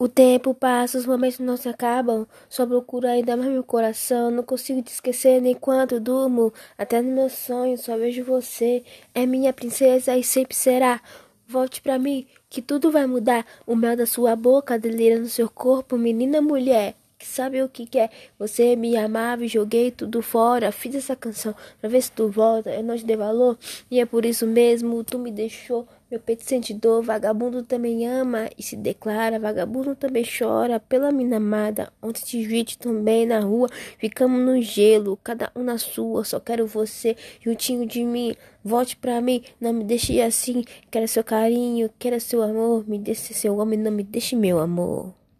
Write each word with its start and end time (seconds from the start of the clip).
O 0.00 0.06
tempo 0.08 0.54
passa, 0.54 0.96
os 0.96 1.06
momentos 1.06 1.40
não 1.40 1.56
se 1.56 1.68
acabam. 1.68 2.24
Só 2.48 2.64
procuro 2.64 3.08
ainda 3.08 3.36
mais 3.36 3.50
meu 3.50 3.64
coração. 3.64 4.30
Não 4.30 4.44
consigo 4.44 4.80
te 4.80 4.92
esquecer 4.92 5.40
nem 5.42 5.56
quando 5.56 5.98
durmo. 5.98 6.52
Até 6.76 7.02
no 7.02 7.12
meu 7.12 7.28
sonho 7.28 7.76
só 7.76 7.96
vejo 7.96 8.22
você. 8.22 8.84
É 9.12 9.26
minha 9.26 9.52
princesa 9.52 10.16
e 10.16 10.22
sempre 10.22 10.54
será. 10.54 11.00
Volte 11.48 11.82
pra 11.82 11.98
mim, 11.98 12.28
que 12.48 12.62
tudo 12.62 12.92
vai 12.92 13.06
mudar. 13.06 13.44
O 13.66 13.74
mel 13.74 13.96
da 13.96 14.06
sua 14.06 14.36
boca 14.36 14.78
delira 14.78 15.18
no 15.18 15.28
seu 15.28 15.50
corpo, 15.50 15.98
menina 15.98 16.40
mulher. 16.40 16.94
Sabe 17.20 17.62
o 17.62 17.68
que 17.68 17.84
quer? 17.84 18.10
Você 18.38 18.76
me 18.76 18.96
amava 18.96 19.44
e 19.44 19.48
joguei 19.48 19.90
tudo 19.90 20.22
fora. 20.22 20.70
Fiz 20.70 20.94
essa 20.94 21.16
canção 21.16 21.54
pra 21.80 21.88
ver 21.88 22.00
se 22.00 22.12
tu 22.12 22.28
volta. 22.28 22.70
Eu 22.70 22.82
não 22.82 22.96
te 22.96 23.04
dei 23.04 23.16
valor 23.16 23.58
e 23.90 24.00
é 24.00 24.06
por 24.06 24.24
isso 24.24 24.46
mesmo 24.46 25.02
tu 25.02 25.18
me 25.18 25.32
deixou. 25.32 25.86
Meu 26.10 26.20
peito 26.20 26.44
sente 26.44 26.72
dor, 26.72 27.02
vagabundo 27.02 27.62
também 27.62 28.06
ama 28.06 28.48
e 28.56 28.62
se 28.62 28.76
declara, 28.76 29.38
vagabundo 29.38 29.94
também 29.94 30.24
chora 30.24 30.80
pela 30.80 31.12
mina 31.12 31.36
amada. 31.36 31.92
Ontem 32.00 32.24
te 32.24 32.42
vi 32.46 32.64
também 32.64 33.26
na 33.26 33.40
rua, 33.40 33.68
ficamos 33.98 34.40
no 34.40 34.60
gelo, 34.62 35.18
cada 35.22 35.52
um 35.54 35.62
na 35.62 35.76
sua, 35.76 36.24
só 36.24 36.40
quero 36.40 36.66
você 36.66 37.14
juntinho 37.40 37.84
de 37.84 38.04
mim. 38.04 38.34
Volte 38.64 38.96
pra 38.96 39.20
mim, 39.20 39.42
não 39.60 39.72
me 39.72 39.84
deixe 39.84 40.20
assim, 40.20 40.64
quero 40.90 41.06
seu 41.06 41.22
carinho, 41.22 41.90
quero 41.98 42.18
seu 42.20 42.42
amor, 42.42 42.88
me 42.88 42.98
deixe 42.98 43.34
seu 43.34 43.58
homem, 43.58 43.78
não 43.78 43.92
me 43.92 44.02
deixe 44.02 44.34
meu 44.34 44.58
amor. 44.58 45.12